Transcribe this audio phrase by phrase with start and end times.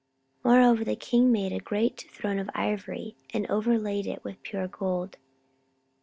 [0.43, 4.67] 14:009:017 Moreover the king made a great throne of ivory, and overlaid it with pure
[4.67, 5.17] gold.